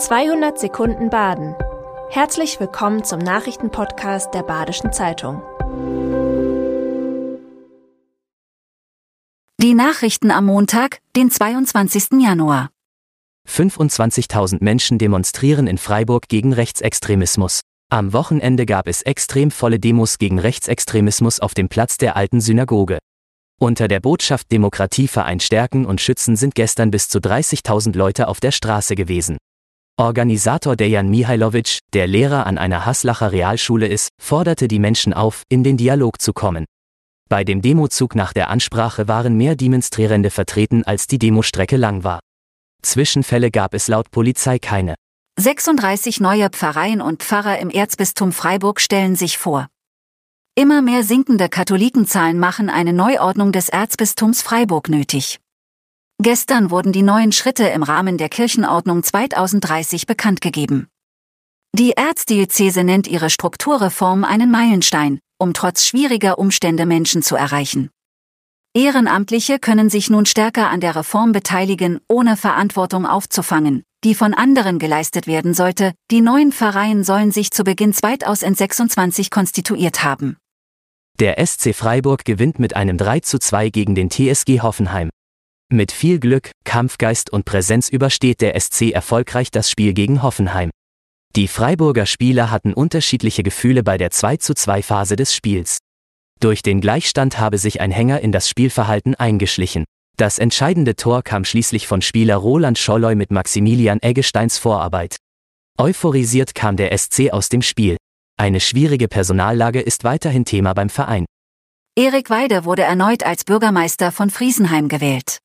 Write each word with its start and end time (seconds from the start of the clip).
200 0.00 0.58
Sekunden 0.58 1.10
Baden. 1.10 1.54
Herzlich 2.08 2.58
willkommen 2.58 3.04
zum 3.04 3.18
Nachrichtenpodcast 3.18 4.32
der 4.32 4.42
Badischen 4.42 4.94
Zeitung. 4.94 5.42
Die 9.60 9.74
Nachrichten 9.74 10.30
am 10.30 10.46
Montag, 10.46 11.00
den 11.16 11.30
22. 11.30 12.18
Januar. 12.18 12.70
25.000 13.46 14.64
Menschen 14.64 14.96
demonstrieren 14.96 15.66
in 15.66 15.76
Freiburg 15.76 16.28
gegen 16.28 16.54
Rechtsextremismus. 16.54 17.60
Am 17.90 18.14
Wochenende 18.14 18.64
gab 18.64 18.88
es 18.88 19.02
extrem 19.02 19.50
volle 19.50 19.78
Demos 19.78 20.16
gegen 20.16 20.38
Rechtsextremismus 20.38 21.40
auf 21.40 21.52
dem 21.52 21.68
Platz 21.68 21.98
der 21.98 22.16
alten 22.16 22.40
Synagoge. 22.40 23.00
Unter 23.60 23.86
der 23.86 24.00
Botschaft 24.00 24.50
Demokratieverein 24.50 25.40
stärken 25.40 25.84
und 25.84 26.00
schützen 26.00 26.36
sind 26.36 26.54
gestern 26.54 26.90
bis 26.90 27.10
zu 27.10 27.18
30.000 27.18 27.94
Leute 27.94 28.28
auf 28.28 28.40
der 28.40 28.52
Straße 28.52 28.94
gewesen. 28.94 29.36
Organisator 30.00 30.76
Dejan 30.76 31.10
Mihailovic, 31.10 31.80
der 31.92 32.06
Lehrer 32.06 32.46
an 32.46 32.56
einer 32.56 32.86
Haslacher 32.86 33.32
Realschule 33.32 33.86
ist, 33.86 34.08
forderte 34.18 34.66
die 34.66 34.78
Menschen 34.78 35.12
auf, 35.12 35.42
in 35.50 35.62
den 35.62 35.76
Dialog 35.76 36.22
zu 36.22 36.32
kommen. 36.32 36.64
Bei 37.28 37.44
dem 37.44 37.60
Demozug 37.60 38.14
nach 38.14 38.32
der 38.32 38.48
Ansprache 38.48 39.08
waren 39.08 39.36
mehr 39.36 39.56
Demonstrierende 39.56 40.30
vertreten, 40.30 40.84
als 40.84 41.06
die 41.06 41.18
Demostrecke 41.18 41.76
lang 41.76 42.02
war. 42.02 42.20
Zwischenfälle 42.80 43.50
gab 43.50 43.74
es 43.74 43.88
laut 43.88 44.10
Polizei 44.10 44.58
keine. 44.58 44.94
36 45.38 46.18
neue 46.20 46.48
Pfarreien 46.48 47.02
und 47.02 47.22
Pfarrer 47.22 47.58
im 47.58 47.68
Erzbistum 47.68 48.32
Freiburg 48.32 48.80
stellen 48.80 49.16
sich 49.16 49.36
vor. 49.36 49.66
Immer 50.54 50.80
mehr 50.80 51.04
sinkende 51.04 51.50
Katholikenzahlen 51.50 52.38
machen 52.38 52.70
eine 52.70 52.94
Neuordnung 52.94 53.52
des 53.52 53.68
Erzbistums 53.68 54.40
Freiburg 54.40 54.88
nötig. 54.88 55.40
Gestern 56.22 56.70
wurden 56.70 56.92
die 56.92 57.02
neuen 57.02 57.32
Schritte 57.32 57.64
im 57.68 57.82
Rahmen 57.82 58.18
der 58.18 58.28
Kirchenordnung 58.28 59.02
2030 59.02 60.04
bekannt 60.04 60.42
gegeben. 60.42 60.86
Die 61.74 61.92
Erzdiözese 61.92 62.84
nennt 62.84 63.06
ihre 63.06 63.30
Strukturreform 63.30 64.24
einen 64.24 64.50
Meilenstein, 64.50 65.20
um 65.38 65.54
trotz 65.54 65.86
schwieriger 65.86 66.38
Umstände 66.38 66.84
Menschen 66.84 67.22
zu 67.22 67.36
erreichen. 67.36 67.88
Ehrenamtliche 68.74 69.58
können 69.58 69.88
sich 69.88 70.10
nun 70.10 70.26
stärker 70.26 70.68
an 70.68 70.80
der 70.80 70.94
Reform 70.94 71.32
beteiligen, 71.32 72.00
ohne 72.06 72.36
Verantwortung 72.36 73.06
aufzufangen, 73.06 73.82
die 74.04 74.14
von 74.14 74.34
anderen 74.34 74.78
geleistet 74.78 75.26
werden 75.26 75.54
sollte. 75.54 75.94
Die 76.10 76.20
neuen 76.20 76.52
Pfarreien 76.52 77.02
sollen 77.02 77.32
sich 77.32 77.50
zu 77.50 77.64
Beginn 77.64 77.94
2026 77.94 79.30
konstituiert 79.30 80.04
haben. 80.04 80.36
Der 81.18 81.44
SC 81.44 81.74
Freiburg 81.74 82.26
gewinnt 82.26 82.58
mit 82.58 82.76
einem 82.76 82.98
3 82.98 83.20
zu 83.20 83.38
2 83.38 83.70
gegen 83.70 83.94
den 83.94 84.10
TSG 84.10 84.60
Hoffenheim. 84.60 85.08
Mit 85.72 85.92
viel 85.92 86.18
Glück, 86.18 86.50
Kampfgeist 86.64 87.30
und 87.30 87.44
Präsenz 87.44 87.88
übersteht 87.88 88.40
der 88.40 88.58
SC 88.58 88.90
erfolgreich 88.90 89.52
das 89.52 89.70
Spiel 89.70 89.92
gegen 89.92 90.20
Hoffenheim. 90.20 90.70
Die 91.36 91.46
Freiburger 91.46 92.06
Spieler 92.06 92.50
hatten 92.50 92.74
unterschiedliche 92.74 93.44
Gefühle 93.44 93.84
bei 93.84 93.96
der 93.96 94.10
2 94.10 94.38
zu 94.38 94.54
2 94.54 94.82
Phase 94.82 95.14
des 95.14 95.32
Spiels. 95.32 95.78
Durch 96.40 96.62
den 96.62 96.80
Gleichstand 96.80 97.38
habe 97.38 97.56
sich 97.56 97.80
ein 97.80 97.92
Hänger 97.92 98.20
in 98.20 98.32
das 98.32 98.48
Spielverhalten 98.48 99.14
eingeschlichen. 99.14 99.84
Das 100.16 100.40
entscheidende 100.40 100.96
Tor 100.96 101.22
kam 101.22 101.44
schließlich 101.44 101.86
von 101.86 102.02
Spieler 102.02 102.34
Roland 102.34 102.76
Scholloy 102.76 103.14
mit 103.14 103.30
Maximilian 103.30 104.02
Eggesteins 104.02 104.58
Vorarbeit. 104.58 105.18
Euphorisiert 105.78 106.56
kam 106.56 106.76
der 106.76 106.98
SC 106.98 107.30
aus 107.30 107.48
dem 107.48 107.62
Spiel. 107.62 107.96
Eine 108.36 108.58
schwierige 108.58 109.06
Personallage 109.06 109.80
ist 109.80 110.02
weiterhin 110.02 110.44
Thema 110.44 110.72
beim 110.72 110.90
Verein. 110.90 111.26
Erik 111.96 112.28
Weide 112.28 112.64
wurde 112.64 112.82
erneut 112.82 113.22
als 113.22 113.44
Bürgermeister 113.44 114.10
von 114.10 114.30
Friesenheim 114.30 114.88
gewählt. 114.88 115.38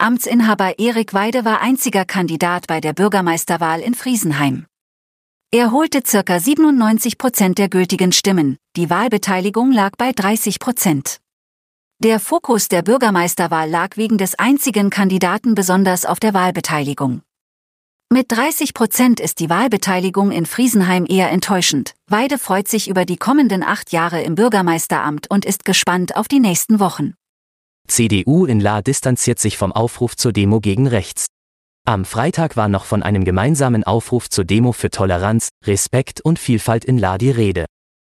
Amtsinhaber 0.00 0.78
Erik 0.78 1.12
Weide 1.12 1.44
war 1.44 1.60
einziger 1.60 2.06
Kandidat 2.06 2.66
bei 2.66 2.80
der 2.80 2.94
Bürgermeisterwahl 2.94 3.80
in 3.80 3.94
Friesenheim. 3.94 4.64
Er 5.50 5.72
holte 5.72 6.00
circa 6.06 6.40
97 6.40 7.18
Prozent 7.18 7.58
der 7.58 7.68
gültigen 7.68 8.10
Stimmen, 8.12 8.56
die 8.76 8.88
Wahlbeteiligung 8.88 9.72
lag 9.72 9.90
bei 9.98 10.12
30 10.12 10.58
Prozent. 10.58 11.18
Der 11.98 12.18
Fokus 12.18 12.68
der 12.68 12.80
Bürgermeisterwahl 12.80 13.68
lag 13.68 13.98
wegen 13.98 14.16
des 14.16 14.38
einzigen 14.38 14.88
Kandidaten 14.88 15.54
besonders 15.54 16.06
auf 16.06 16.18
der 16.18 16.32
Wahlbeteiligung. 16.32 17.20
Mit 18.10 18.32
30 18.32 18.72
Prozent 18.72 19.20
ist 19.20 19.38
die 19.38 19.50
Wahlbeteiligung 19.50 20.30
in 20.30 20.46
Friesenheim 20.46 21.04
eher 21.06 21.30
enttäuschend. 21.30 21.94
Weide 22.06 22.38
freut 22.38 22.68
sich 22.68 22.88
über 22.88 23.04
die 23.04 23.18
kommenden 23.18 23.62
acht 23.62 23.92
Jahre 23.92 24.22
im 24.22 24.34
Bürgermeisteramt 24.34 25.30
und 25.30 25.44
ist 25.44 25.66
gespannt 25.66 26.16
auf 26.16 26.26
die 26.26 26.40
nächsten 26.40 26.80
Wochen. 26.80 27.12
CDU 27.88 28.46
in 28.46 28.60
La 28.60 28.82
distanziert 28.82 29.38
sich 29.38 29.58
vom 29.58 29.72
Aufruf 29.72 30.16
zur 30.16 30.32
Demo 30.32 30.60
gegen 30.60 30.86
rechts. 30.86 31.26
Am 31.86 32.04
Freitag 32.04 32.56
war 32.56 32.68
noch 32.68 32.84
von 32.84 33.02
einem 33.02 33.24
gemeinsamen 33.24 33.84
Aufruf 33.84 34.30
zur 34.30 34.44
Demo 34.44 34.72
für 34.72 34.90
Toleranz, 34.90 35.48
Respekt 35.66 36.20
und 36.20 36.38
Vielfalt 36.38 36.84
in 36.84 36.98
La 36.98 37.18
die 37.18 37.30
Rede. 37.30 37.66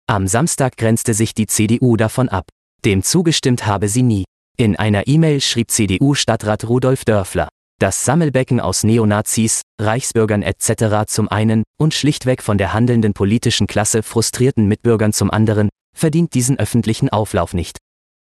Am 0.07 0.27
Samstag 0.27 0.77
grenzte 0.77 1.15
sich 1.15 1.35
die 1.35 1.47
CDU 1.47 1.97
davon 1.97 2.29
ab. 2.29 2.45
Dem 2.85 3.03
zugestimmt 3.03 3.67
habe 3.67 3.89
sie 3.89 4.03
nie. 4.03 4.25
In 4.59 4.77
einer 4.77 5.07
E-Mail 5.07 5.41
schrieb 5.41 5.71
CDU-Stadtrat 5.71 6.69
Rudolf 6.69 7.05
Dörfler, 7.05 7.49
das 7.79 8.05
Sammelbecken 8.05 8.61
aus 8.61 8.85
Neonazis, 8.85 9.63
Reichsbürgern 9.81 10.43
etc. 10.43 11.07
zum 11.07 11.29
einen 11.29 11.65
und 11.81 11.95
schlichtweg 11.95 12.43
von 12.43 12.59
der 12.59 12.73
handelnden 12.73 13.15
politischen 13.15 13.67
Klasse 13.67 14.03
frustrierten 14.03 14.67
Mitbürgern 14.67 15.13
zum 15.13 15.31
anderen, 15.31 15.69
verdient 15.97 16.35
diesen 16.35 16.59
öffentlichen 16.59 17.09
Auflauf 17.09 17.55
nicht. 17.55 17.79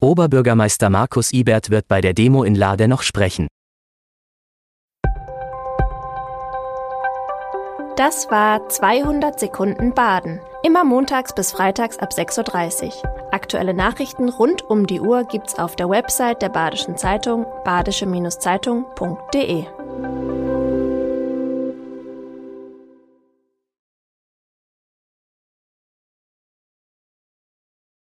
Oberbürgermeister 0.01 0.89
Markus 0.89 1.31
Ibert 1.31 1.69
wird 1.69 1.87
bei 1.87 2.01
der 2.01 2.13
Demo 2.13 2.43
in 2.43 2.55
Lade 2.55 2.87
noch 2.87 3.01
sprechen. 3.01 3.47
Das 7.95 8.29
war 8.29 8.67
200 8.67 9.39
Sekunden 9.39 9.93
Baden. 9.93 10.41
Immer 10.63 10.83
montags 10.83 11.33
bis 11.33 11.53
freitags 11.53 11.97
ab 11.97 12.09
6.30 12.11 12.87
Uhr. 12.87 12.93
Aktuelle 13.31 13.73
Nachrichten 13.73 14.27
rund 14.27 14.63
um 14.63 14.85
die 14.85 14.99
Uhr 14.99 15.23
gibt's 15.23 15.57
auf 15.57 15.77
der 15.77 15.89
Website 15.89 16.41
der 16.41 16.49
Badischen 16.49 16.97
Zeitung 16.97 17.45
badische-zeitung.de. 17.63 19.65